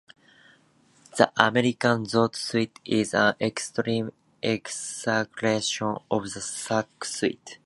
[1.15, 7.59] The American Zoot suit is an extreme exaggeration of the sack suit.